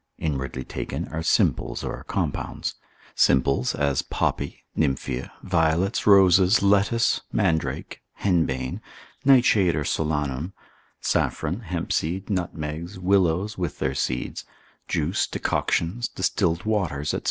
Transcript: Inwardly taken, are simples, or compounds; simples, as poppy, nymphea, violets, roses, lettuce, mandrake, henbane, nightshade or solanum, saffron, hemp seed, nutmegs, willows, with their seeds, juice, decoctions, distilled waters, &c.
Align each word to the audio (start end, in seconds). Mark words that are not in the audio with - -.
Inwardly 0.17 0.63
taken, 0.63 1.07
are 1.09 1.21
simples, 1.21 1.83
or 1.83 2.03
compounds; 2.05 2.73
simples, 3.13 3.75
as 3.75 4.01
poppy, 4.01 4.65
nymphea, 4.75 5.29
violets, 5.43 6.07
roses, 6.07 6.63
lettuce, 6.63 7.21
mandrake, 7.31 8.01
henbane, 8.21 8.81
nightshade 9.25 9.75
or 9.75 9.83
solanum, 9.85 10.53
saffron, 11.01 11.59
hemp 11.59 11.93
seed, 11.93 12.31
nutmegs, 12.31 12.97
willows, 12.97 13.59
with 13.59 13.77
their 13.77 13.93
seeds, 13.93 14.43
juice, 14.87 15.27
decoctions, 15.27 16.07
distilled 16.07 16.63
waters, 16.63 17.11
&c. 17.11 17.19